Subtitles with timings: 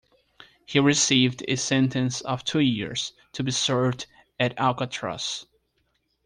[0.65, 4.07] He received a sentence of two years, to be served
[4.39, 5.45] at Alcatraz.